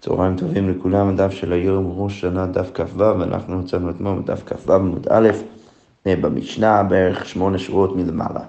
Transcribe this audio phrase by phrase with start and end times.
[0.00, 4.72] צהריים טובים לכולם, הדף של היום ראש שנה דף כ"ו, ואנחנו מצאנו אתמול בדף כ"ו
[4.72, 5.28] עמוד א',
[6.06, 8.40] אה, במשנה בערך שמונה שורות מלמעלה.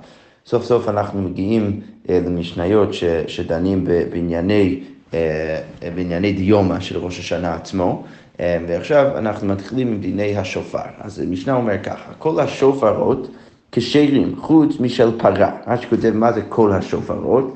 [0.46, 4.80] סוף סוף אנחנו מגיעים אה, למשניות ש, שדנים בענייני,
[5.14, 5.60] אה,
[5.96, 8.04] בענייני דיומא של ראש השנה עצמו,
[8.40, 10.79] ועכשיו אנחנו מתחילים עם דיני השופר.
[11.00, 13.29] אז המשנה אומר ככה, כל השופרות
[13.72, 15.52] כשרים חוץ משל פרה.
[15.68, 17.55] רש"י כותב מה זה כל השופרות.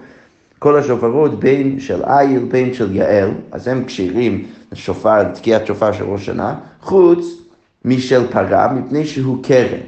[0.64, 6.03] כל השופרות בין של איל, בין של יעל, אז הם כשירים לשופר, לתקיעת שופר של
[6.03, 7.26] ראש שנה, חוץ
[7.86, 9.80] משל פרה, מפני שהוא קרן.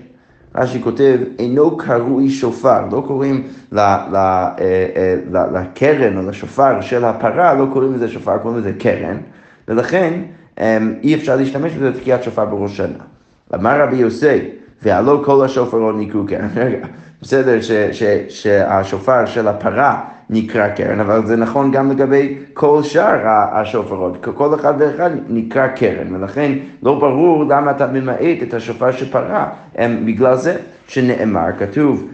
[0.55, 3.43] רש"י כותב, אינו קרוי שופר, לא קוראים
[3.77, 5.15] אה, אה,
[5.53, 9.17] לקרן או לשופר של הפרה, לא קוראים לזה שופר, קוראים לזה קרן,
[9.67, 10.13] ולכן
[10.59, 13.03] אמ, אי אפשר להשתמש בזה לתקיעת שופר בראש שנה.
[13.55, 14.39] אמר רבי יוסי,
[14.83, 16.87] והלא כל השופרות ניקרו קרן, רגע,
[17.21, 17.57] בסדר
[18.29, 24.73] שהשופר של הפרה נקרא קרן, אבל זה נכון גם לגבי כל שאר השופרות, כל אחד
[24.77, 26.51] ואחד נקרא קרן, ולכן
[26.83, 32.07] לא ברור למה אתה ממעט את השופר של פרה, בגלל זה שנאמר, כתוב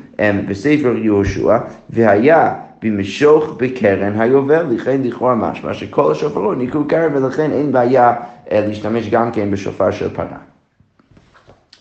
[0.48, 1.58] בספר יהושע,
[1.89, 8.14] והיה במשוך בקרן היובל, לכן לכאורה משמע שכל השופרות נקראו קרן ולכן אין בעיה
[8.52, 10.38] אה, להשתמש גם כן בשופר של פרה.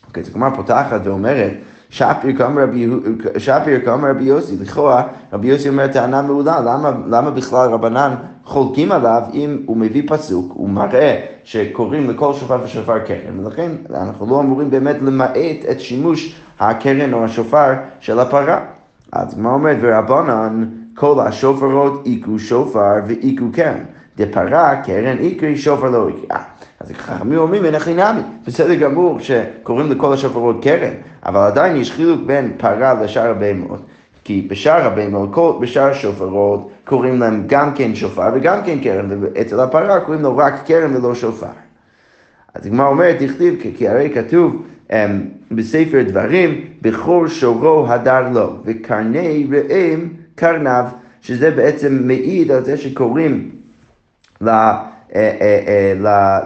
[0.09, 1.53] אוקיי, אז הגמרא פותחת ואומרת
[1.91, 5.03] שפיר כאמר רבי יוסי, לכאורה
[5.33, 10.53] רבי יוסי אומר טענה מעולה, למה, למה בכלל רבנן חולקים עליו אם הוא מביא פסוק,
[10.55, 15.37] הוא מראה שקוראים לכל שופר ושופר קרן, ולכן אנחנו לא אמורים באמת למעט
[15.71, 18.61] את שימוש הקרן או השופר של הפרה.
[19.13, 23.85] אז מה אומרת, ורבנן כל השופרות איכו שופר ואיכו קרן.
[24.17, 26.39] דפרה קרן איקרי שופר לא איקרי.
[26.81, 30.93] אז חכמים אומרים אין הכי נמי, בסדר גמור שקוראים לכל השופרות קרן,
[31.27, 33.81] אבל עדיין יש חילוק בין פרה לשאר הבהמות.
[34.25, 40.01] כי בשאר הבהמות, בשאר השופרות, קוראים להם גם כן שופר וגם כן קרן, ואצל הפרה
[40.01, 41.47] קוראים לו רק קרן ולא שופר.
[42.55, 44.93] אז הגמרא אומרת, תכתיב, כי הרי כתוב um,
[45.51, 50.85] בספר דברים, בכור שורו הדר לו, וקרני ראם קרנב,
[51.21, 53.51] שזה בעצם מעיד על זה שקוראים
[55.15, 55.95] אה, אה,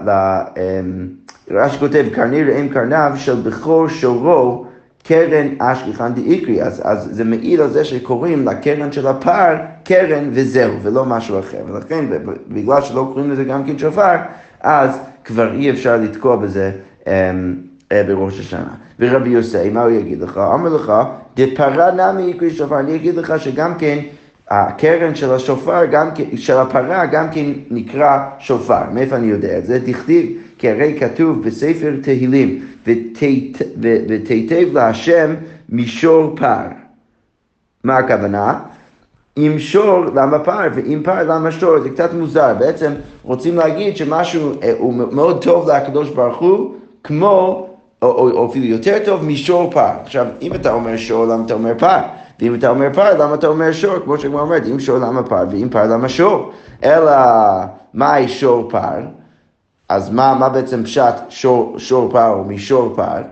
[0.08, 1.08] אה, אמ,
[1.50, 4.66] רש"י כותב, קרני ראם קרנב של בכור שורו
[5.04, 10.72] קרן אשכחן דאיקרי, אז, אז זה מעיד על זה שקוראים לקרן של הפר קרן וזהו,
[10.82, 11.58] ולא משהו אחר.
[11.68, 12.04] ולכן,
[12.48, 14.16] בגלל שלא קוראים לזה גם כן שופר,
[14.60, 16.72] אז כבר אי אפשר לתקוע בזה
[17.04, 18.74] um, uh, בראש השנה.
[19.00, 20.38] ורבי יוסי, מה הוא יגיד לך?
[20.54, 20.92] אמר לך,
[21.36, 23.98] דפרה נמי איקרי שופר, אני אגיד לך שגם כן
[24.50, 28.90] הקרן של השופר, גם, של הפרה, גם כן נקרא שופר.
[28.92, 29.78] מאיפה אני יודע את זה?
[29.78, 30.26] דכתיב,
[30.58, 35.34] כי הרי כתוב בספר תהילים, ותיטב להשם
[35.68, 36.66] מישור פר.
[37.84, 38.60] מה הכוונה?
[39.36, 42.54] עם שור למה פר ועם פר למה שור, זה קצת מוזר.
[42.58, 47.66] בעצם רוצים להגיד שמשהו אה, הוא מאוד טוב לקדוש ברוך הוא, כמו,
[48.02, 49.90] או, או, או אפילו יותר טוב משור פר.
[50.02, 51.98] עכשיו, אם אתה אומר שור, למה אתה אומר פר?
[52.44, 53.98] ואם אתה אומר פר, למה אתה אומר שור?
[54.04, 56.52] כמו שכבר אומרת, אם שור למה פר ואם פר למה שור?
[56.84, 57.12] אלא
[57.94, 59.00] מהי שור פר?
[59.88, 63.22] אז מה, מה בעצם פשט שור, שור פר או משור פר?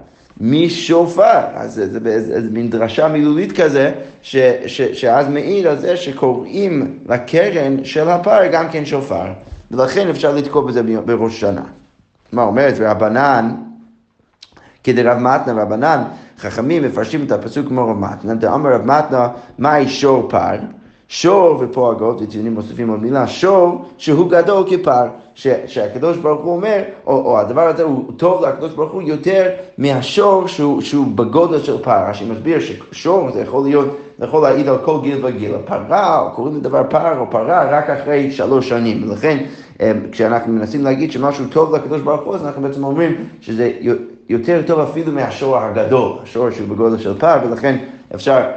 [0.41, 4.37] משופר, אז זה, זה, זה, זה מין דרשה מילולית כזה, ש,
[4.67, 9.27] ש, שאז מעיד על זה שקוראים לקרן של הפר גם כן שופר,
[9.71, 11.65] ולכן אפשר לתקוע בזה בראש שנה.
[12.33, 13.55] מה אומרת רבנן,
[14.85, 16.03] כדרב מתנה רבנן,
[16.43, 20.57] חכמים מפרשים את הפסוק כמו רב מתנה, דאמר רב מתנה, מהי שור פר?
[21.09, 26.57] שור ופה הגות וציונים מוסיפים עוד מילה, שור שהוא גדול כפר, ש, שהקדוש ברוך הוא
[26.57, 29.49] אומר, או, או הדבר הזה הוא טוב לקדוש ברוך הוא יותר
[29.79, 33.89] מהשור שהוא, שהוא בגודל של פר, רש"י מסביר ששור זה יכול להיות,
[34.19, 37.91] זה יכול להעיד על כל גיל וגיל, פרה, או קוראים לדבר פר או פרה רק
[37.91, 39.39] אחרי שלוש שנים, ולכן
[39.81, 43.73] אה, כשאנחנו מנסים להגיד שמשהו טוב לקדוש ברוך הוא, אז אנחנו בעצם אומרים שזה
[44.29, 47.77] יותר טוב אפילו מהשור הגדול, השור שהוא בגודל של פר, ולכן
[48.15, 48.51] אפשר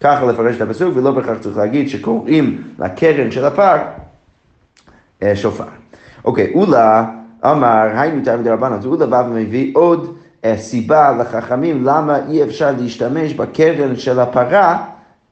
[0.00, 3.76] ככה לפרש את הפסוק, ולא בהכרח צריך להגיד שקוראים לקרן של הפר
[5.22, 5.64] אה, שופר.
[6.24, 7.04] אוקיי, אולה
[7.44, 12.70] אמר, היינו תלמידי רבנן, אז אולה בא ומביא עוד אה, סיבה לחכמים למה אי אפשר
[12.78, 14.84] להשתמש בקרן של הפרה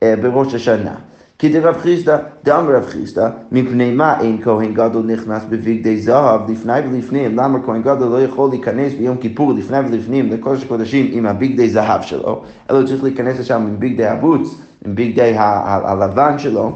[0.02, 0.94] אה, בראש השנה.
[1.42, 6.72] כי דרב חיסדא, דאמר רב חיסדא, מפני מה אין כהן גדול נכנס בבגדי זהב לפני
[6.72, 7.36] ולפנים?
[7.36, 12.02] למה כהן גדול לא יכול להיכנס ביום כיפור לפני ולפנים לקודש הקודשים עם הבגדי זהב
[12.02, 14.54] שלו, אלא צריך להיכנס לשם עם בגדי הבוץ,
[14.86, 16.72] עם בגדי הלבן שלו,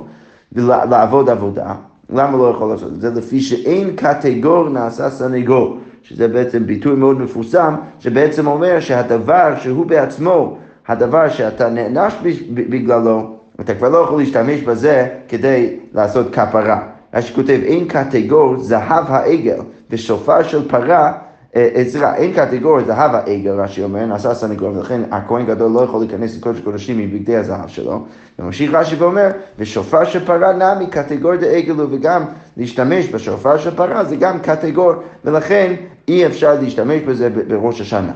[0.52, 1.74] ולעבוד עבודה.
[2.10, 3.10] למה לא יכול לעשות את זה?
[3.10, 10.56] לפי שאין קטגור נעשה סנגור, שזה בעצם ביטוי מאוד מפורסם, שבעצם אומר שהדבר שהוא בעצמו,
[10.88, 12.14] הדבר שאתה נענש
[12.54, 16.80] בגללו, אתה כבר לא יכול להשתמש בזה כדי לעשות כפרה.
[17.14, 19.58] רש"י כותב, אין קטגור זהב העגל
[19.90, 21.12] ושופר של פרה
[21.88, 26.36] סליחה, אין קטגוריה זהב העגל, רש"י אומר, נעשה סנגור, ולכן הכהן גדול לא יכול להיכנס
[26.36, 28.04] לקודש קודשים מבגדי הזהב שלו.
[28.38, 32.22] וממשיך רש"י ואומר, ושופר של פרה נמי קטגור דעגל וגם
[32.56, 34.92] להשתמש בשופר של פרה זה גם קטגור,
[35.24, 35.74] ולכן
[36.08, 38.12] אי אפשר להשתמש בזה בראש השנה.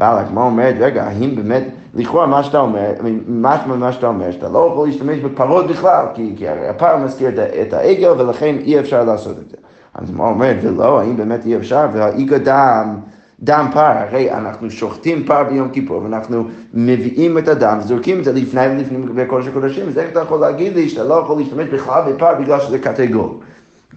[0.00, 1.62] אבל הגמרא אומרת, רגע, האם באמת,
[1.94, 2.92] לכאורה מה שאתה אומר,
[3.28, 7.28] משמע מה שאתה אומר, שאתה לא יכול להשתמש בפרות בכלל, כי, כי הפר מזכיר
[7.62, 9.56] את העגל ולכן אי אפשר לעשות את זה.
[9.94, 12.96] אז מה אומרת, ולא, האם באמת אי אפשר, והאיגה דם,
[13.40, 16.44] דם פר, הרי אנחנו שוחטים פר ביום כיפור, ואנחנו
[16.74, 20.74] מביאים את הדם, זורקים את זה לפני ולפנים בקודש הקודשים, אז איך אתה יכול להגיד
[20.74, 23.40] לי שאתה לא יכול להשתמש בכלל בפר בגלל שזה קטגור?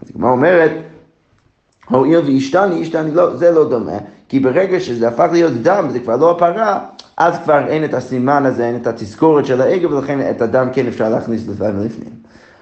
[0.01, 0.71] אז הגמרא אומרת,
[1.89, 3.97] הואיל והשתני, השתני, לא, זה לא דומה,
[4.29, 6.79] כי ברגע שזה הפך להיות דם, זה כבר לא הפרה,
[7.17, 10.87] אז כבר אין את הסימן הזה, אין את התזכורת של העגל, ולכן את הדם כן
[10.87, 12.13] אפשר להכניס לפני ולפנים.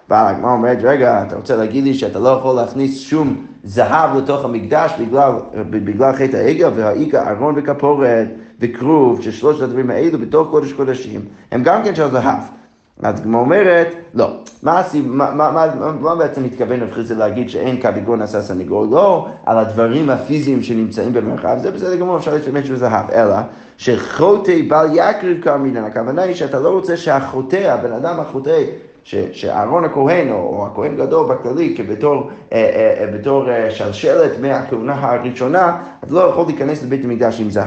[0.09, 4.45] אבל הגמרא אומרת, רגע, אתה רוצה להגיד לי שאתה לא יכול להכניס שום זהב לתוך
[4.45, 5.31] המקדש בגלל,
[5.69, 8.27] בגלל חטא העגל, והאיכא ארון וכפורת
[8.59, 11.21] וכרוב, ששלושת הדברים האלו בתוך קודש קודשים,
[11.51, 12.60] הם גם כן של זהב.
[13.03, 14.29] אז הגמרא אומרת, לא.
[14.63, 18.85] מה, מה, מה, מה, מה בעצם מתכוון רב חיסא להגיד שאין קביגור נעשה סניגור?
[18.85, 23.35] לא על הדברים הפיזיים שנמצאים במרחב, זה בסדר גמור, אפשר להשתמש בזהב, אלא
[23.77, 28.61] שחוטא בל יקריב כאמרינן, הכוונה היא שאתה לא רוצה שהחוטא, הבן אדם החוטא,
[29.03, 36.13] שאהרון הכהן, או הכהן גדול בכללי, כבתור אה, אה, אה, בתור שלשלת מהכהונה הראשונה, אתה
[36.13, 37.65] לא יכול להיכנס לבית המקדש עם זהב.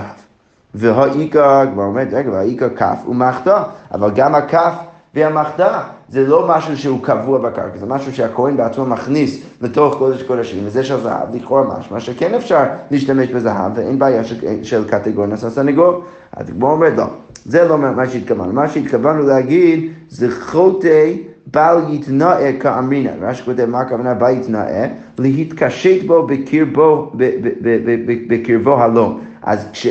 [0.74, 4.74] והאיכא, כבר אומרת, רגע, והאיכא כף ומחתה, אבל גם הכף
[5.14, 10.62] והמחתה זה לא משהו שהוא קבוע בקרקע, זה משהו שהכהן בעצמו מכניס לתוך קודש קודשים,
[10.66, 15.50] וזה של זהב, לכאורה משמע שכן אפשר להשתמש בזהב, ואין בעיה של, של קטגור נעשה
[15.50, 16.04] סנגור.
[16.32, 17.04] אז כמו אומר, לא,
[17.44, 21.12] זה לא מה שהתכוונו, מה שהתכוונו להגיד זה חוטא
[21.46, 24.86] בל יתנאה כאמרינא, רש"י כותב מה הכוונה בל יתנאה?
[25.18, 27.12] להתקשט בו בקרבו,
[28.28, 29.20] בקרבו הלום.
[29.42, 29.86] אז כש...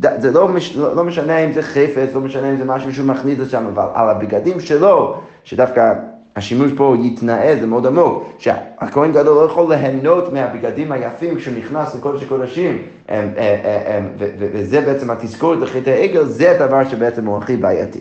[0.00, 3.06] זה לא, מש, לא, לא משנה אם זה חפץ, לא משנה אם זה משהו שהוא
[3.06, 5.94] מכניס לשם, אבל על הבגדים שלו, שדווקא
[6.36, 11.94] השימוש פה יתנאה, זה מאוד עמוק, שהכהן גדול לא יכול ליהנות מהבגדים היפים כשהוא נכנס
[11.94, 12.82] לקודש הקודשים,
[14.38, 18.00] וזה בעצם התזכורת לחטא העגל, זה הדבר שבעצם הוא הכי בעייתי.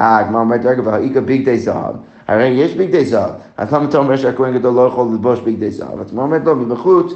[0.00, 1.94] אה, הגמרא אומרת, רגע, והאיגה בגדי זהב,
[2.28, 6.00] הרי יש בגדי זהב, אז למה אתה אומר שהכהן גדול לא יכול ללבוש בגדי זהב?
[6.00, 7.12] אז הגמרא אומרת, לא, מבחוץ,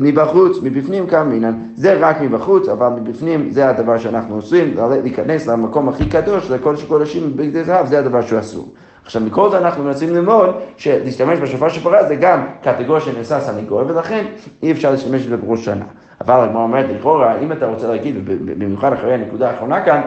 [0.00, 5.88] מבחוץ, מבפנים כמה מינן, זה רק מבחוץ, אבל מבפנים זה הדבר שאנחנו עושים, להיכנס למקום
[5.88, 8.68] הכי קדוש, לקודש הקודשים בגדי זהב, זה הדבר שהוא אסור.
[9.04, 13.82] עכשיו, מכל זה אנחנו מנסים ללמוד שלהשתמש בשופר של פרה זה גם קטגוריה שנעשה סניגור,
[13.86, 14.24] ולכן
[14.62, 15.84] אי אפשר להשתמש בזה בראש שנה.
[16.20, 18.16] אבל הגמרא אומרת, לכאורה, אם אתה רוצה להגיד,
[18.58, 20.00] במיוחד אחרי הנקודה האחרונה כאן,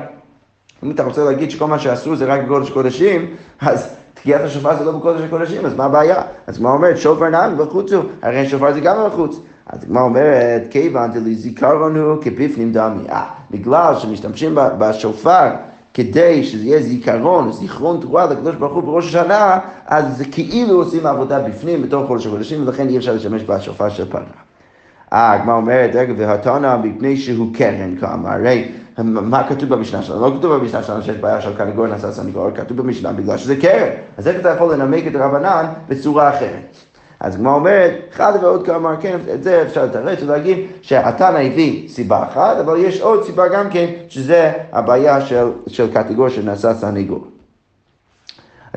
[0.84, 3.26] אם אתה רוצה להגיד שכל מה שעשו זה רק בקודש קודשים,
[3.62, 6.22] אז תקיעת השופר זה לא בקודש הקודשים, אז מה הבעיה?
[6.48, 6.98] אז מה אומרת?
[6.98, 9.40] שופר נעל בחוץ הוא, הרי שופר זה גם בחוץ.
[9.70, 10.64] אז מה אומרת?
[10.70, 13.10] כיוון דלזיכרון הוא כבפנים דמי.
[13.10, 15.50] אה, בגלל שמשתמשים בשופר
[15.94, 21.06] כדי שזה יהיה זיכרון, זיכרון תרועה לקדוש ברוך הוא בראש השנה, אז זה כאילו עושים
[21.06, 24.22] עבודה בפנים בתוך חודש החודשים, ולכן אי אפשר להשתמש בשופר של פרה.
[25.14, 28.72] אה, הגמרא אומרת, רגע, והתנא מפני שהוא קרן כאמר, הרי
[29.04, 30.22] מה כתוב במשנה שלנו?
[30.22, 33.90] לא כתוב במשנה שלנו שיש בעיה של קנגור נעשה סנגור, כתוב במשנה בגלל שזה קרן.
[34.18, 36.78] אז איך אתה יכול לנמק את רבנן בצורה אחרת?
[37.20, 42.24] אז הגמרא אומרת, אחד ועוד כמה, כן, את זה אפשר לתרץ ולהגיד שהתנא הביא סיבה
[42.24, 47.37] אחת, אבל יש עוד סיבה גם כן, שזה הבעיה של, של קטגור שנעשה סניגור.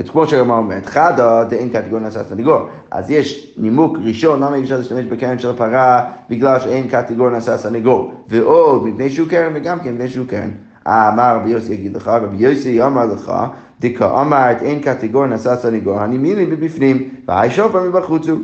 [0.09, 2.69] כמו שהגמרא אומרת, חדא דאין קטגור נעשה סניגור.
[2.91, 6.05] אז יש נימוק ראשון, למה אי אפשר להשתמש בקרן של הפרה?
[6.31, 8.15] בגלל שאין קטגור נעשה סניגור.
[8.29, 10.51] ועוד, מפני שהוא קרן וגם כן מפני שהוא קרן.
[10.87, 13.33] אמר רבי יוסי יגיד לך, רבי יוסי אמר לך,
[13.81, 18.39] דקה אמרת אין קטגור נשא סניגור, אני מילי מבפנים, והי שופר מבחוץ הוא.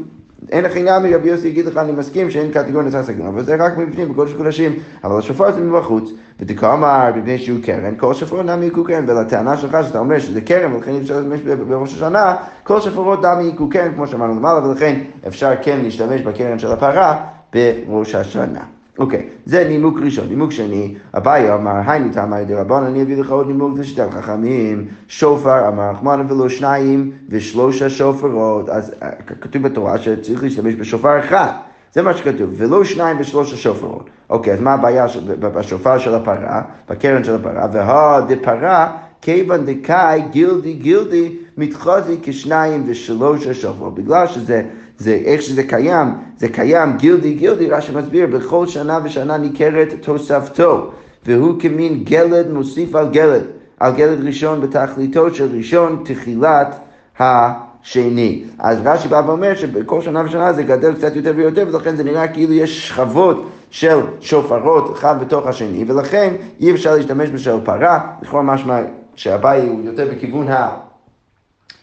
[0.52, 3.56] אין הכי נמי, רבי יוסי יגיד לך, אני מסכים שאין קטגור נשא סניגור, אבל זה
[3.58, 4.72] רק מבפנים, בקודש קודשים,
[5.04, 6.10] אבל השופר זה מבחוץ.
[6.40, 10.40] ודקה אמר, מפני שהוא קרן, כל שופרות נמי יקו קרן, ולטענה שלך שאתה אומר שזה
[10.40, 14.68] קרן, ולכן אי אפשר להשתמש בראש השנה, כל שופרות נמי יקו קרן, כמו שאמרנו למעלה,
[14.68, 18.75] ולכן אפשר כן להשתמש בקרן של הפרה בראש השנה.
[18.98, 20.28] אוקיי, זה נימוק ראשון.
[20.28, 24.86] נימוק שני, אביי אמר, היינו תמר דרבן, אני אביא לך עוד נימוק לשיטת חכמים.
[25.08, 28.68] שופר אמר רחמנא ולא שניים ושלושה שופרות.
[28.68, 29.10] אז אה,
[29.40, 31.52] כתוב בתורה שצריך להשתמש בשופר אחד.
[31.92, 34.10] זה מה שכתוב, ולא שניים ושלושה שופרות.
[34.30, 35.06] אוקיי, אז מה הבעיה
[35.38, 37.68] בשופר של הפרה, בקרן של הפרה?
[37.72, 43.94] והא דפרה, כיוון דקאי גילדי גילדי מתחזי כשניים ושלושה שופרות.
[43.94, 44.62] בגלל שזה...
[44.98, 50.90] זה איך שזה קיים, זה קיים גילדי גילדי, רש"י מסביר, בכל שנה ושנה ניכרת תוספתו,
[51.26, 53.42] והוא כמין גלד מוסיף על גלד,
[53.80, 56.78] על גלד ראשון בתכליתו של ראשון תחילת
[57.18, 58.44] השני.
[58.58, 62.28] אז רש"י בא ואומר שבכל שנה ושנה זה גדל קצת יותר ויותר, ולכן זה נראה
[62.28, 68.42] כאילו יש שכבות של שופרות אחד בתוך השני, ולכן אי אפשר להשתמש בשל פרה, לכאורה
[68.42, 68.80] משמע
[69.14, 70.85] שהבית הוא יותר בכיוון ה...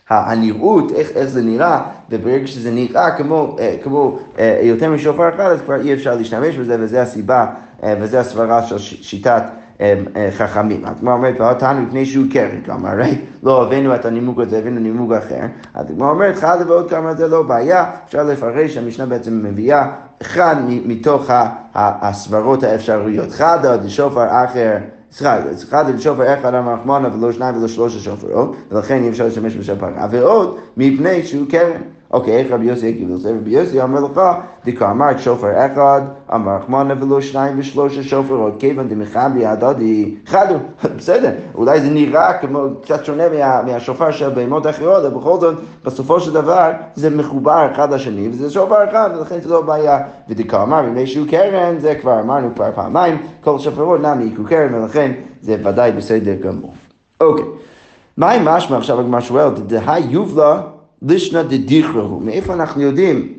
[0.10, 5.52] הנראות, איך, איך זה נראה, וברגע שזה נראה כמו, אה, כמו אה, יותר משופר אחד,
[5.52, 7.46] אז כבר אי אפשר להשתמש בזה, וזה הסיבה,
[7.84, 9.44] אה, וזה הסברה של שיטת
[10.38, 10.86] חכמים.
[10.86, 15.12] הגמרא אומרת, ואותנו מפני שהוא קרן, כלומר, הרי לא הבאנו את הנימוק הזה, הבאנו נימוק
[15.12, 15.42] אחר.
[15.74, 19.92] אז הגמרא אומרת, חד ועוד כמה זה לא בעיה, אפשר לפרש, המשנה בעצם מביאה
[20.22, 21.30] אחד מתוך
[21.76, 23.32] הסברות האפשריות.
[23.32, 24.78] חד עוד שופר אחר.
[25.14, 25.40] סליחה,
[25.70, 29.88] אחד לשופר אחד המחמונה ולא שניים ולא שלושה שופרות, ולכן אי אפשר להשתמש בשופר.
[30.12, 31.82] ועוד, מפני שהוא קרן.
[32.14, 33.30] אוקיי, איך רבי יוסי הגיב לזה?
[33.30, 34.22] רבי יוסי אומר לך,
[34.66, 36.02] דקאמרת שופר אחד,
[36.34, 40.54] אמר רחמנה ולא שניים ושלושה שופרות, כיוון דמחברי הדדי, חדו,
[40.98, 45.56] בסדר, אולי זה נראה כמו קצת שונה מה, מהשופר של בהמות אחרות, אבל בכל זאת,
[45.86, 50.00] בסופו של דבר, זה מחובר אחד לשני, וזה שופר אחד, ולכן זה לא בעיה.
[50.30, 55.12] ודקאמר, מפני שהוא קרן, זה כבר אמרנו כבר פעמיים, כל שופרות נמי יקרו קרן, ולכן
[55.42, 56.74] זה ודאי בסדר גמור.
[57.22, 57.46] אוקיי.
[58.18, 60.62] מה עם משמע עכשיו הגמר שואל, דהי יובלה
[61.04, 63.34] לישנא דדיכרהו, מאיפה אנחנו יודעים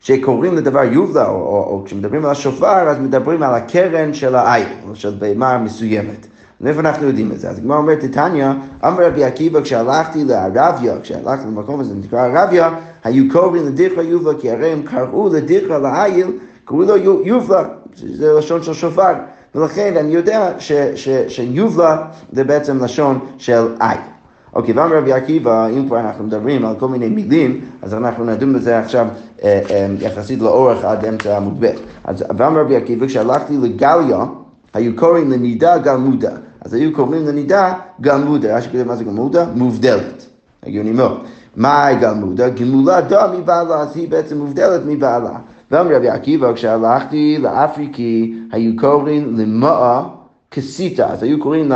[0.00, 4.68] שקוראים לדבר יובלה, או, או, או כשמדברים על השופר, אז מדברים על הקרן של העין,
[4.94, 6.26] של בהמה מסוימת.
[6.60, 7.50] מאיפה אנחנו יודעים את זה?
[7.50, 8.46] אז הגמרא אומרת, תתניא,
[8.84, 12.70] אמר רבי עקיבא, כשהלכתי לערביה, כשהלכתי למקום הזה, נקרא ערביה,
[13.04, 16.26] היו קוראים לדיכרא יובלה, כי הרי הם קראו לדיכרא לעיל,
[16.64, 17.64] קראו לו יובלה,
[17.94, 19.12] זה לשון של שופר.
[19.54, 20.52] ולכן אני יודע
[21.28, 24.15] שיובלה זה בעצם לשון של עין.
[24.56, 28.52] אוקיי, ואמר רבי עקיבא, אם כבר אנחנו מדברים על כל מיני מילים, אז אנחנו נדון
[28.52, 29.06] בזה עכשיו
[29.44, 31.70] אה, אה, יחסית לאורך עד אמצע עמוד ב'.
[32.04, 34.24] אז ואמר רבי עקיבא, כשהלכתי לגליה,
[34.74, 36.30] היו קוראים לנידה גלמודה.
[36.60, 38.56] אז היו קוראים לנידה גלמודה.
[38.56, 39.46] רש"י כותב מה זה גלמודה?
[39.54, 40.26] מובדלת.
[40.66, 41.20] הגיוני מאוד.
[41.56, 42.48] מה גלמודה?
[42.48, 45.38] גמולה דה מבעלה, אז היא בעצם מובדלת מבעלה.
[45.70, 50.02] ואמר רבי עקיבא, כשהלכתי לאפריקי, היו קוראים למאה
[50.50, 51.72] כסיתה, אז היו קוראים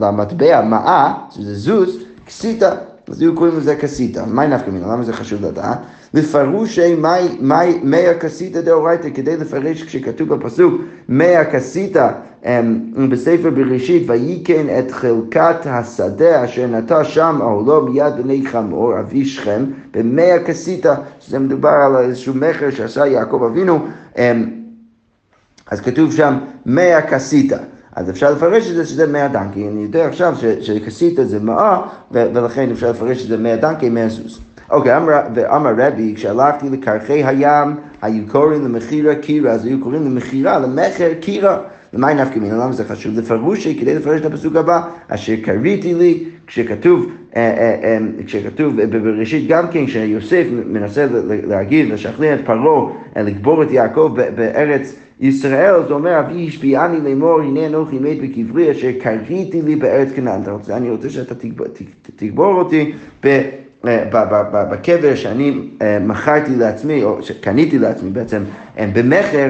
[0.00, 2.74] למטבע מעה, שזה זוז, כסיתה,
[3.08, 4.26] אז היו קוראים לזה כסיתה.
[4.26, 4.86] מהי נפקא מינה?
[4.86, 5.78] למה זה חשוב לדעת?
[6.14, 6.96] לפרושי
[7.82, 10.74] מי הכסיתא דאורייתא, כדי לפרש כשכתוב בפסוק
[11.08, 12.10] מי הכסיתא
[12.44, 19.24] אמ, בספר בראשית, וייכן את חלקת השדה אשר נטע שם אהלו מיד בני חמור, אבי
[19.24, 19.64] שכם,
[19.94, 23.86] במי הכסיתא, שזה מדובר על איזשהו מכר שעשה יעקב אבינו,
[24.18, 24.50] אמ,
[25.70, 27.58] אז כתוב שם מי הכסיתא.
[27.94, 32.70] אז אפשר לפרש את זה שזה מאה דנקי, אני יודע עכשיו שכסית זה מאה, ולכן
[32.70, 34.43] אפשר לפרש את זה מאה דנקי, מאה סוס.
[34.70, 34.92] אוקיי,
[35.34, 41.58] ואמר רבי, כשהלכתי לקרחי הים, היו קוראים למכירה קירה, אז היו קוראים למכירה, למכר קירה.
[41.92, 42.54] למה נפקא מינה?
[42.54, 43.18] למה זה חשוב?
[43.18, 47.06] לפרושי, כדי לפרש את הפסוק הבא, אשר קריתי לי, כשכתוב,
[47.36, 53.70] אה, אה, אה, כשכתוב בראשית גם כן, כשיוסף מנסה להגיד, לשכנע את פרעה, לקבור את
[53.70, 59.76] יעקב בארץ ישראל, זה אומר, אבי השפיעני לאמור, הנה אנוכי מת בקברי, אשר קריתי לי
[59.76, 60.40] בארץ כנען.
[60.70, 61.34] אני רוצה שאתה
[62.16, 62.92] תגבור אותי
[64.70, 65.68] בקבר שאני
[66.00, 68.42] מכרתי לעצמי, או שקניתי לעצמי בעצם,
[68.78, 69.48] במכר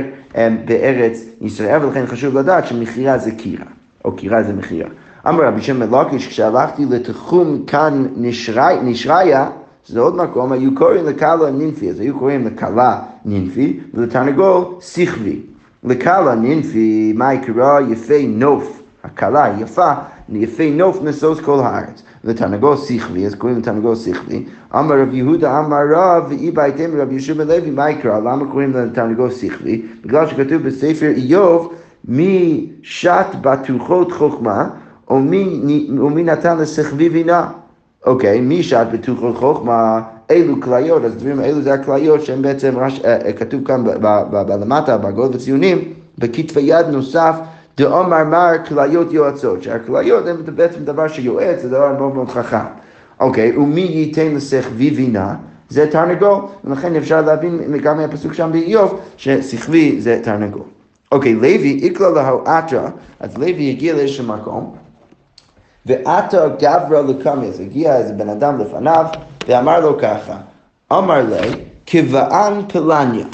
[0.64, 3.64] בארץ ישראל, ולכן חשוב לדעת שמכירה זה קירה,
[4.04, 4.88] או קירה זה מכירה.
[5.28, 9.48] אמר רבי שם מלוקיש, כשהלכתי לתחום כאן נשריה,
[9.84, 15.40] שזה עוד מקום, היו קוראים לקלה נינפי, אז היו קוראים לקלה נינפי, ולתרנגול שכבי.
[15.84, 19.92] לקלה נינפי, מה יקרא יפה נוף, הקלה יפה,
[20.28, 22.02] יפה נוף נשוש כל הארץ.
[22.24, 24.44] לתרנגול שכלי, אז קוראים לתרנגול שכלי.
[24.74, 28.18] אמר רב יהודה אמר רב, ואי בהתאם רב יהושע בן לוי, מה יקרא?
[28.18, 29.82] למה קוראים לתרנגול שכלי?
[30.04, 31.72] בגלל שכתוב בספר איוב,
[32.08, 34.68] מי שת בטוחות חוכמה,
[35.10, 37.50] ומי נתן לשכבי בינה.
[38.06, 40.00] אוקיי, מי שת בטוחות חוכמה?
[40.30, 43.84] אילו כליות, אז הדברים האלו זה הכליות שהן בעצם, רש, אה, כתוב כאן
[44.46, 45.78] בלמטה, בעגול וציונים,
[46.18, 47.36] בכתבי יד נוסף,
[47.76, 52.66] דאמר מר כליות יועצות, שהכליות הן בעצם דבר שיועץ, זה דבר מאוד מאוד חכם.
[53.20, 55.34] אוקיי, ומי ייתן לשכבי בינה?
[55.68, 60.62] זה תרנגול, ולכן אפשר להבין גם מהפסוק שם באיוב, ששכבי זה תרנגול.
[61.12, 62.88] אוקיי, לוי איקלה להו עטה,
[63.20, 64.74] אז לוי הגיע לאיזשהו מקום,
[65.86, 69.06] ועטה גברה לקמי, אז הגיע איזה בן אדם לפניו,
[69.48, 70.36] ואמר לו ככה,
[70.92, 71.50] אמר לי,
[71.86, 73.26] כבען פלניה.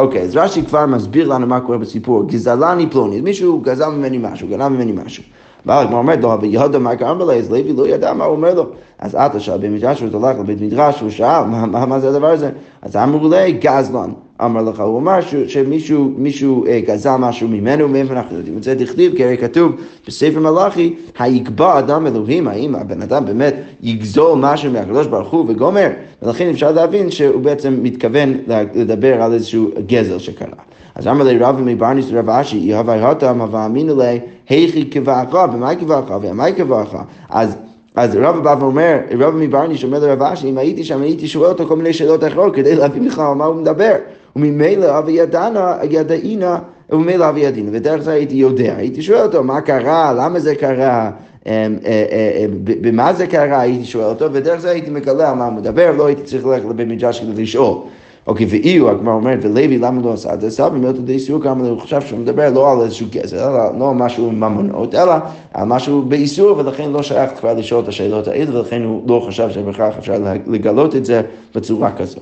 [0.00, 4.48] אוקיי, אז רש"י כבר מסביר לנו מה קורה בסיפור, גזלני פלוני, מישהו גזל ממני משהו,
[4.48, 5.24] גנב ממני משהו.
[5.66, 8.54] ואז הוא אומר לו, ויהודה מה קרה לי, אז לוי לא ידע מה הוא אומר
[8.54, 8.66] לו.
[8.98, 12.50] אז עטה שאל בית מדרש, הוא הלך לבית מדרש, הוא שאל, מה, זה הדבר הזה?
[12.82, 14.10] אז אמרו לי, גזלן.
[14.44, 15.18] אמר לך, הוא אמר
[15.48, 18.74] שמישהו מישהו, אה, גזל משהו ממנו, מאיפה אנחנו יודעים את זה?
[18.74, 19.72] דכתיב, כי הרי כתוב
[20.06, 25.88] בספר מלאכי, היקבע אדם אלוהים, האם הבן אדם באמת יגזול משהו מהקדוש ברוך הוא וגומר?
[26.22, 28.34] ולכן אפשר להבין שהוא בעצם מתכוון
[28.74, 30.48] לדבר על איזשהו גזל שקרה.
[30.94, 35.76] אז אמר לי רבי מברניס רב אשי, יהווה התם, הווה אמינא לי, היכי כבעך, ומאי
[35.80, 36.96] כבעך, ומאי כבעך.
[37.30, 37.56] אז
[37.94, 41.66] אז רבא בא ואומר, רבא מברניש אומר לרב אשי, אם הייתי שם הייתי שואל אותו
[41.66, 43.94] כל מיני שאלות אחרות כדי להבין בכלל על מה הוא מדבר.
[44.36, 46.58] וממילא אבי ידענה, ידעינה,
[46.90, 51.10] וממילא אבי ידעינה, ודרך זה הייתי יודע, הייתי שואל אותו מה קרה, למה זה קרה,
[51.46, 52.46] אמ, אה, אה, אה,
[52.80, 56.06] במה זה קרה, הייתי שואל אותו, ודרך זה הייתי מגלה על מה הוא מדבר, לא
[56.06, 57.78] הייתי צריך ללכת לבית מדרש כדי לשאול.
[58.26, 60.50] אוקיי, ואי הוא, הגמרא אומרת, ולוי למה לא עשה את זה?
[60.50, 64.28] סבא מילתא די סיור כמה הוא חשב שהוא מדבר לא על איזשהו אלא לא משהו
[64.28, 65.12] עם ממונות, אלא
[65.54, 69.50] על משהו באיסור, ולכן לא שייך כבר לשאול את השאלות האלה, ולכן הוא לא חשב
[69.50, 70.14] שבכך אפשר
[70.46, 71.22] לגלות את זה
[71.54, 72.20] בצורה כזו.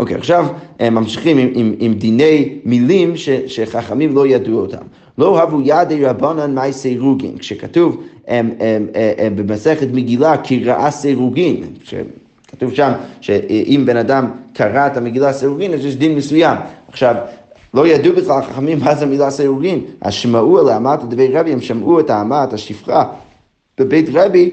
[0.00, 0.46] אוקיי, עכשיו
[0.80, 4.82] אה, ממשיכים עם, עם, עם דיני מילים ש, שחכמים לא ידעו אותם.
[5.18, 11.64] לא אהבו ידי רבנן מאי סירוגין, כשכתוב הם, הם, במסכת מגילה כי ראה סירוגין,
[12.48, 16.56] כתוב שם שאם בן אדם קרא את המגילה סירוגין, אז יש דין מסוים.
[16.88, 17.14] עכשיו,
[17.74, 21.60] לא ידעו בכלל חכמים מה זה המילה סירוגין, אז שמעו אליה, אמרת דבי רבי, הם
[21.60, 23.04] שמעו את האמה, את השפחה,
[23.78, 24.50] בבית רבי,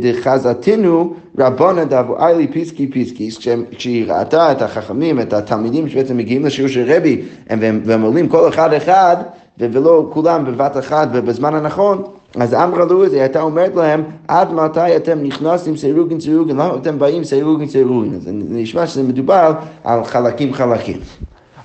[0.00, 3.30] דחזתנו רבונה דאבו איילי פיסקי פיסקי,
[3.76, 8.72] כשהיא ראתה את החכמים, את התלמידים שבעצם מגיעים לשיעור של רבי, והם, עולים כל אחד
[8.72, 9.16] אחד,
[9.58, 12.02] ולא כולם בבת אחת ובזמן הנכון,
[12.40, 16.74] אז אמרה לו את זה, הייתה אומרת להם, עד מתי אתם נכנסים סירוגין סירוגין, למה
[16.76, 18.14] אתם באים סירוגין סירוגין?
[18.14, 19.52] אז נשמע שזה מדובר
[19.84, 20.96] על חלקים חלקים.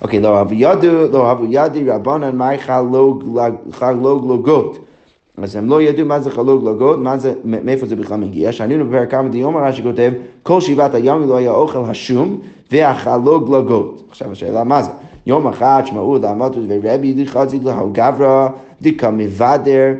[0.02, 2.58] אוקיי, לא אבו ידו, לא אבו ידי רבנן מאי
[3.72, 4.78] חלוג לוגות.
[5.42, 8.52] אז הם לא ידעו מה זה חלוג מה זה, מאיפה זה בכלל מגיע.
[8.52, 12.38] שענינו בפרק כמה דיום רש"י כותב, כל שבעת היום לא היה אוכל השום
[12.72, 14.02] והחלוג לוגות.
[14.10, 14.90] עכשיו השאלה מה זה?
[15.26, 18.48] יום אחד שמעו לעמוד ורבי דחזית לו גברא
[18.82, 19.94] דקה מבדר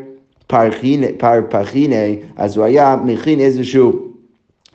[1.18, 4.11] פרפחיני, אז הוא היה מכין איזשהו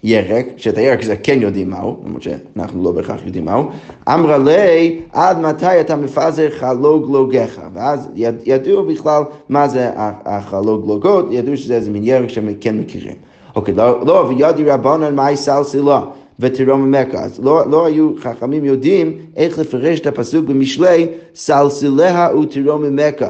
[0.03, 3.69] ירק, שאת הירק הזה כן יודעים מהו, למרות שאנחנו לא בהכרח יודעים מהו,
[4.07, 7.61] אמרה לי, עד מתי אתה מפזר חלוג לוגך?
[7.73, 8.09] ואז
[8.45, 9.89] ידעו בכלל מה זה
[10.25, 13.15] החלוג לוגות, ידעו שזה איזה מין ירק שהם כן מכירים.
[13.55, 16.01] אוקיי, לא, לא וידי רבנן מאי סלסילה.
[16.39, 17.19] ותרום ממכה.
[17.19, 23.29] אז לא, לא היו חכמים יודעים איך לפרש את הפסוק במשלי, סלסיליה ותרום ממכה.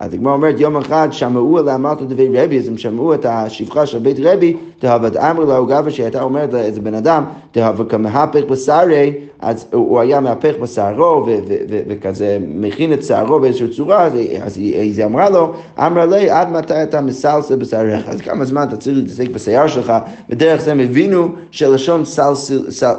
[0.00, 3.86] אז הגמרא אומרת, יום אחד שמעו על אמרת דבי רבי, אז הם שמעו את השפחה
[3.86, 9.12] של בית רבי, תהוות אמר לה גבה שהייתה אומרת לאיזה בן אדם, תהוות כמהפך בשרי,
[9.40, 11.26] אז הוא היה מהפך בשערו
[11.88, 14.08] וכזה מכין את שערו באיזושהי צורה,
[14.42, 18.08] אז היא אמרה לו, אמרה לי, עד מתי אתה מסלסל בשעריך?
[18.08, 19.92] אז כמה זמן אתה צריך להתעסק בשיער שלך?
[20.30, 22.02] ודרך זה הם הבינו שלשון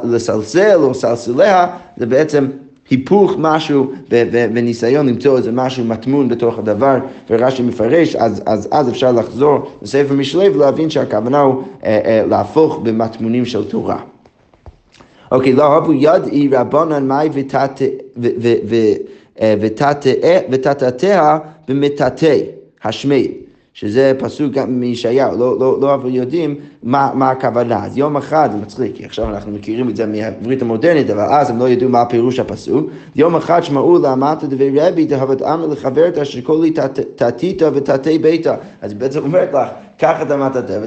[0.04, 2.46] לסלסל או סלסליה זה בעצם
[2.90, 3.92] היפוך משהו
[4.30, 6.96] וניסיון למצוא איזה משהו מטמון בתוך הדבר,
[7.30, 12.80] ורש"י מפרש, אז, אז, אז אפשר לחזור לספר משלי ולהבין שהכוונה הוא אה, אה, להפוך
[12.82, 14.00] במטמונים של תורה.
[15.32, 17.28] אוקיי, לא אהבו ידעי רבנן מאי
[20.50, 22.36] ותתתיה במטאטא
[22.84, 23.47] השמי.
[23.78, 27.84] שזה פסוק מישעיהו, לא, לא, לא אבל יודעים מה, מה הכוונה.
[27.84, 31.50] אז יום אחד, זה מצחיק, כי עכשיו אנחנו מכירים את זה מהברית המודרנית, אבל אז
[31.50, 32.90] הם לא ידעו מה פירוש הפסוק.
[33.16, 36.64] יום אחד שמעו לאמרת דבי רבי דהבת עמר לחברתא שכל
[37.16, 38.54] תתיתא ותתי ביתא.
[38.82, 40.78] אז היא בעצם אומרת לך, קח את המטאטא,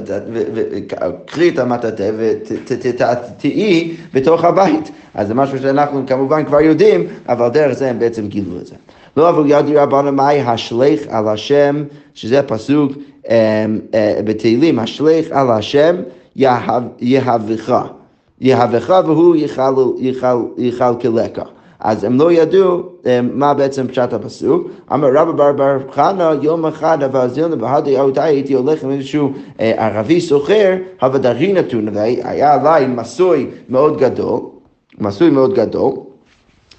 [1.26, 4.90] קחי את המטאטא ותהיי בתוך הבית.
[5.14, 8.74] אז זה משהו שאנחנו כמובן כבר יודעים, אבל דרך זה הם בעצם גילו את זה.
[9.16, 12.92] לא אבל ידי רבנו מאי השליך על השם, שזה פסוק
[13.30, 15.96] אה, אה, בתהילים, השליך על השם
[17.00, 17.82] יהבך.
[18.40, 19.36] יהבך והוא
[20.58, 21.48] יכל כלקח.
[21.80, 24.68] אז הם לא ידעו אה, מה בעצם פשט הפסוק.
[24.92, 29.32] אמר רבא בר בר חנא יום אחד אבל זילנה בהדי אהותי הייתי הולך עם איזשהו
[29.58, 34.40] ערבי סוחר, הבדרי נתון, והיה עליי מסוי מאוד גדול,
[34.98, 36.11] מסוי מאוד גדול.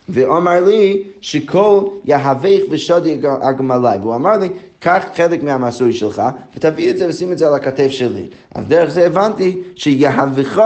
[0.09, 3.97] ואמר לי שכל יהבך ושדי הגמלי.
[4.01, 6.21] והוא אמר לי, קח חלק מהמסוי שלך
[6.55, 8.27] ותביא את זה ושים את זה על הכתף שלי.
[8.55, 10.61] אז דרך זה הבנתי שיהבך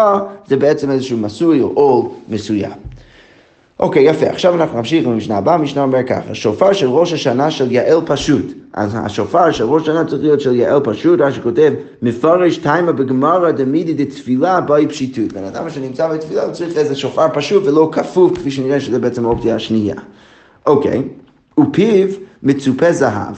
[0.48, 2.72] זה בעצם איזשהו מסוי או עול מסוים.
[3.80, 4.26] אוקיי, יפה.
[4.26, 5.56] עכשיו אנחנו נמשיך עם המשנה הבאה.
[5.56, 8.54] המשנה אומר ככה, שופר של ראש השנה של יעל פשוט.
[8.74, 13.52] אז השופר של ראש השנה צריך להיות של יעל פשוט, רש"י כותב, מפרש תימה בגמרא
[13.52, 15.34] דמידי דתפילה באי פשיטות.
[15.34, 19.26] בן אדם שנמצא בתפילה הוא צריך איזה שופר פשוט ולא כפוף, כפי שנראה שזה בעצם
[19.26, 19.96] האופציה השנייה.
[20.66, 21.02] אוקיי,
[21.60, 22.08] ופיו
[22.44, 23.36] מצופה זהב.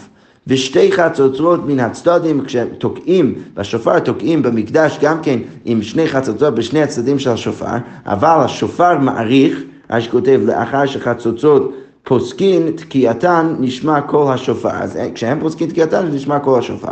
[0.47, 7.19] ושתי חצוצרות מן הצדדים, כשתוקעים בשופר, תוקעים במקדש גם כן עם שני חצוצרות בשני הצדדים
[7.19, 7.75] של השופר,
[8.05, 11.73] אבל השופר מאריך, מה שכותב, לאחר שחצוצרות
[12.03, 14.69] פוסקין תקיעתן נשמע קול השופר.
[14.73, 16.89] אז אה, כשהם פוסקין תקיעתן נשמע קול השופר.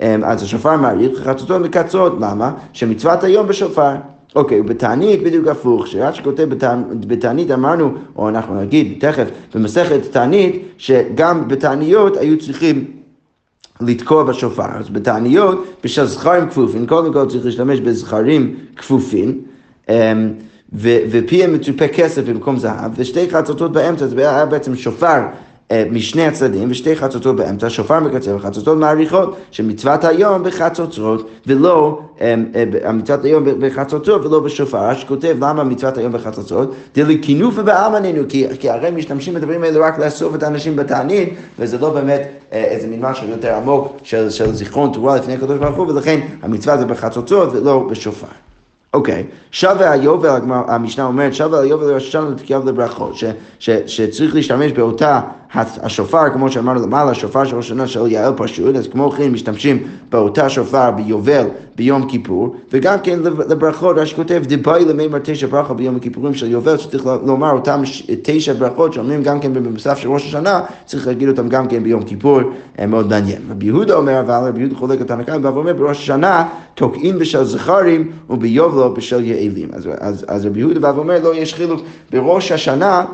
[0.00, 2.52] אמ, אז השופר מאריך חצוצרות מקצרות, למה?
[2.72, 3.94] שמצוות היום בשופר.
[4.36, 6.46] אוקיי, בתענית בדיוק הפוך, שרש"י כותב
[7.06, 12.84] בתענית אמרנו, או אנחנו נגיד תכף במסכת תענית, שגם בתעניות היו צריכים
[13.80, 14.78] לתקוע בשופר.
[14.78, 19.40] אז בתעניות, בשביל זכרים כפופים, קודם כל צריך להשתמש בזכרים כפופים.
[20.72, 25.20] ופיהם מצופה כסף במקום זהב, ושתי חצוצות באמצע, זה היה בעצם שופר
[25.70, 32.34] אה, משני הצדדים ושתי חצוצות באמצע, שופר מקצר וחצוצות מעריכות, שמצוות היום בחצוצרות ולא, אה,
[32.84, 38.70] אה, מצוות היום בחצוצרות ולא בשופר, שכותב למה מצוות היום בחצוצרות, דלכינוף ובאמננו, כי, כי
[38.70, 43.28] הרי משתמשים בדברים האלה רק לאסוף את האנשים בתענית, וזה לא באמת איזה מין משהו
[43.28, 47.88] יותר עמוק של, של זיכרון תורה לפני הקדוש ברוך הוא, ולכן המצווה זה בחצוצרות ולא
[47.90, 48.47] בשופר.
[48.98, 53.14] אוקיי, שווה היובל, המשנה אומרת, שווה היובל לראש השנה לתקיעה ולברכות,
[53.86, 55.20] שצריך להשתמש באותה
[55.54, 59.82] השופר, כמו שאמרנו למעלה, השופר של ראש השנה של יעל פשוט, אז כמו כן משתמשים
[60.10, 65.96] באותה שופר ביובל ביום כיפור, וגם כן לברכות, רש"י כותב, דיבאי למימר תשע ברכה ביום
[65.96, 67.82] הכיפורים של יובל, שצריך לומר אותם
[68.22, 72.02] תשע ברכות שאומרים גם כן במוסף של ראש השנה, צריך להגיד אותם גם כן ביום
[72.02, 72.40] כיפור,
[72.78, 73.42] אה, מאוד מעניין.
[73.50, 78.10] רבי יהודה אומר, אבל רבי יהודה חולק את הנקיים, ואומר, בראש השנה תוקעים בשל זכרים
[78.30, 79.68] וביובלו בשל יעלים.
[79.72, 81.80] אז, אז, אז רבי יהודה בא ואומר, לא, יש חילוק
[82.12, 83.04] בראש השנה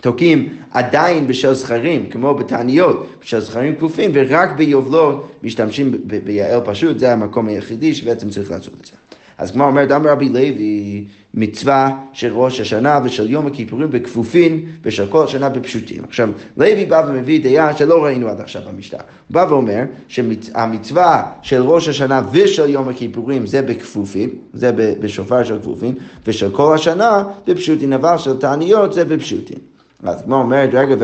[0.00, 5.92] תוקעים עדיין בשל זכרים, כמו בתעניות, בשל זכרים כפופים, ורק ביובלות משתמשים
[6.24, 8.92] ביעל פשוט, זה המקום היחידי שבעצם צריך לעשות את זה.
[9.38, 15.06] אז כמו אומר דם רבי לוי, מצווה של ראש השנה ושל יום הכיפורים בכפופין ושל
[15.06, 16.04] כל השנה בפשוטים.
[16.04, 18.98] עכשיו, לוי בא ומביא דעה שלא ראינו עד עכשיו במשנה.
[19.00, 25.58] הוא בא ואומר שהמצווה של ראש השנה ושל יום הכיפורים זה בכפופין, זה בשופר של
[25.58, 25.94] כפופין,
[26.26, 29.77] ושל כל השנה בפשוטין, אבל של תעניות זה בפשוטין.
[30.02, 30.94] אז כמו אומרת, רגע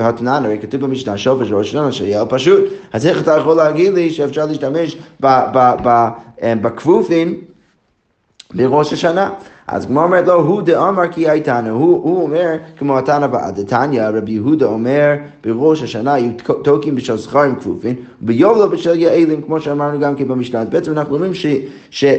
[0.45, 4.11] הרי כתוב במשנה שופר של ראש השנה שיהיה פשוט, אז איך אתה יכול להגיד לי
[4.11, 7.41] שאפשר להשתמש אה, בכפופים
[8.55, 9.31] בראש השנה?
[9.67, 14.33] אז כמו אומרת לו, הוא דאמר כי הייתנו, הוא, אומר כמו התנא הבא, דתניא, רבי
[14.33, 16.31] יהודה אומר, בראש השנה היו
[16.65, 20.61] תוקים בשל זכרים כפופים, וביובלו בשל יעלים, כמו שאמרנו גם כן במשנה.
[20.61, 21.33] אז בעצם אנחנו אומרים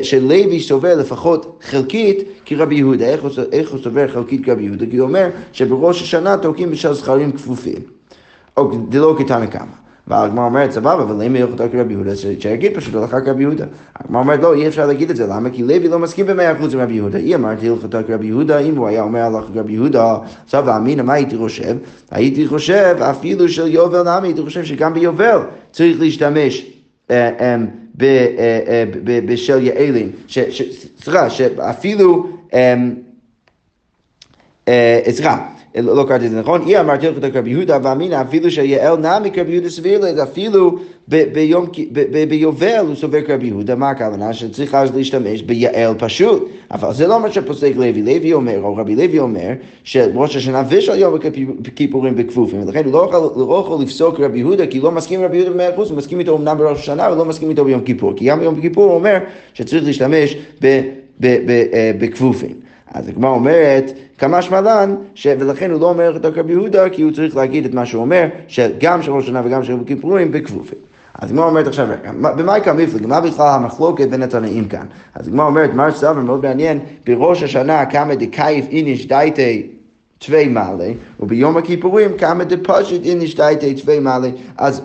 [0.02, 3.06] שלוי סובר לפחות חלקית כרבי יהודה.
[3.52, 4.86] איך הוא, סובר חלקית כרבי יהודה?
[4.86, 7.80] כי הוא אומר שבראש השנה תוקים בשל זכרים כפופים.
[8.58, 9.85] או דלא כתנא קמא.
[10.08, 13.66] והגמרא אומרת, סבבה, אבל אם ילכו כרבי יהודה, שיגיד פשוט הלכה כרבי יהודה.
[13.96, 15.50] הגמרא אומרת, לא, אי אפשר להגיד את זה, למה?
[15.50, 17.18] כי לוי לא מסכים במאה אחוז עם רבי יהודה.
[17.18, 21.14] היא אמרתי הלכתה כרבי יהודה, אם הוא היה אומר הלכה כרבי יהודה, עכשיו ואמינא, מה
[21.14, 21.78] הייתי חושב?
[22.12, 25.40] הייתי חושב, אפילו של יובל נמי, הייתי חושב שגם ביובל
[25.72, 26.76] צריך להשתמש.
[27.12, 27.56] אה, אה,
[28.02, 28.84] אה,
[29.26, 30.12] בשל יעלים,
[31.00, 32.30] סליחה, שאפילו,
[35.10, 35.48] סליחה,
[35.82, 39.52] לא קראתי את זה נכון, היא אמרת הלכת כרבי יהודה ואמינא אפילו שיעל נמי כרבי
[39.52, 40.78] יהודה סביר לזה, אפילו
[42.28, 44.34] ביובל הוא סובר כרבי יהודה, מה הכוונה?
[44.34, 48.96] שצריך אז להשתמש ביעל פשוט, אבל זה לא מה שפוסק לוי, לוי אומר, או רבי
[48.96, 49.50] לוי אומר,
[49.84, 51.16] שראש השנה ושל יום
[51.68, 55.38] הכיפורים בכפופים, ולכן הוא לא יכול, לא יכול לפסוק רבי יהודה, כי לא מסכים רבי
[55.38, 58.14] יהודה במאה אחוז, הוא מסכים איתו אמנם בראש השנה, אבל לא מסכים איתו ביום כיפור,
[58.16, 59.18] כי גם ביום כיפור הוא אומר
[59.54, 60.82] שצריך להשתמש אה,
[62.00, 62.65] בכפופים.
[62.96, 67.36] אז הגמרא אומרת, כמה שמלן, ולכן הוא לא אומר את רבי יהודה, כי הוא צריך
[67.36, 70.80] להגיד את מה שהוא אומר, שגם של ראש השנה וגם של כיפורים בכפופים.
[71.20, 71.88] אז הגמרא אומרת עכשיו,
[72.22, 73.08] במה יקרה מפלג?
[73.08, 74.86] מה בכלל המחלוקת בין התנאים כאן?
[75.16, 79.68] אז הגמרא אומרת, מר סבר מאוד מעניין, בראש השנה כמה דקייף איניש דייטי
[80.18, 84.30] תווי מעלה, וביום הכיפורים כמה דפשט איניש דייטי תווי מעלה.
[84.58, 84.82] אז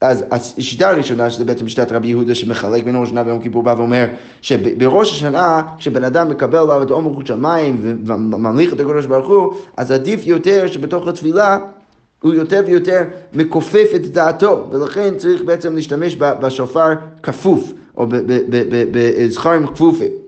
[0.00, 3.74] אז השיטה הראשונה, שזה בעצם שיטת רבי יהודה שמחלק בין ראש השנה ויום כיפור, בא
[3.78, 4.06] ואומר
[4.42, 9.54] שבראש השנה, כשבן אדם מקבל עליו את עומר חוט שמיים וממליך את הקדוש ברוך הוא,
[9.76, 11.58] אז עדיף יותר שבתוך התפילה
[12.22, 18.06] הוא יותר ויותר מכופף את דעתו, ולכן צריך בעצם להשתמש בשופר כפוף, או
[18.90, 20.25] בזכרים כפופים.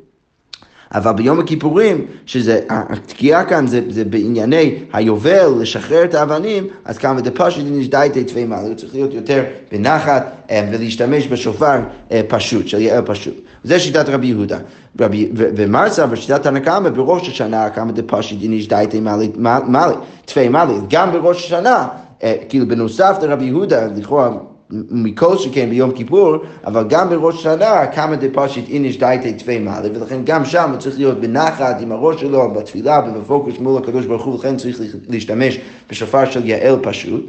[0.95, 7.21] אבל ביום הכיפורים, שזה, התקיעה כאן זה, זה בענייני היובל, לשחרר את האבנים, אז כמה
[7.21, 11.79] דפשט נשדייתי תפי מעלה, צריך להיות יותר בנחת אה, ולהשתמש בשופר
[12.13, 13.35] אה, פשוט, של יעל פשוט.
[13.65, 14.59] זה שיטת רבי יהודה.
[15.01, 19.93] רבי, ומרסה בשיטת הנקמה בראש השנה, כמה דפשט נשדייתי מעלה,
[20.25, 21.89] תפי מעלה, גם בראש השנה,
[22.23, 24.31] אה, כאילו בנוסף לרבי יהודה, לכאורה
[24.71, 30.21] מכל שכן ביום כיפור, אבל גם בראש השנה כמה דפשיט איניש דייטי תפי מעלה, ולכן
[30.25, 34.35] גם שם הוא צריך להיות בנחת עם הראש שלו בתפילה ובפוקוס מול הקדוש ברוך הוא,
[34.35, 35.59] ולכן צריך להשתמש
[35.91, 37.29] בשופר של יעל פשוט.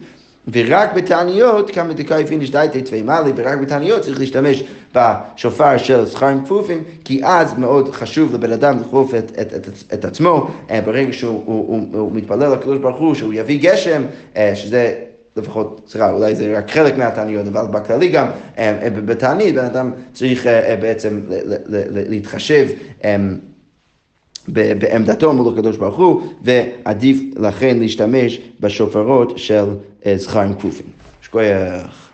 [0.53, 4.63] ורק בתעניות, כמה דכייף איניש דעתיה טפי מעלי, ורק בתעניות צריך להשתמש
[4.95, 10.05] בשופר של זכרים כפופים, כי אז מאוד חשוב לבן אדם לכפוף את, את, את, את
[10.05, 14.01] עצמו אה, ברגע שהוא הוא, הוא, הוא מתפלל לקדוש ברוך הוא שהוא יביא גשם,
[14.37, 15.08] אה, שזה
[15.39, 20.45] לפחות, סליחה, אולי זה רק חלק מהתעניות, אבל בכללי גם אה, בתענית בן אדם צריך
[20.81, 21.21] בעצם
[22.09, 22.67] להתחשב
[24.47, 29.65] בעמדתו מול הקדוש ברוך הוא, ועדיף לכן להשתמש בשופרות של
[30.15, 30.85] זכרים כפופים.
[31.21, 32.08] שכוייח.